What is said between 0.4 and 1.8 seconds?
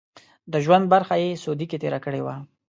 د ژوند برخه یې سعودي کې